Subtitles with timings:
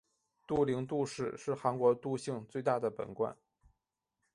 [0.47, 3.37] 杜陵杜氏是韩国杜姓最大的本贯。